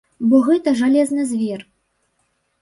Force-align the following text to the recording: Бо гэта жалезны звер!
Бо 0.29 0.37
гэта 0.47 0.73
жалезны 0.79 1.27
звер! 1.33 1.61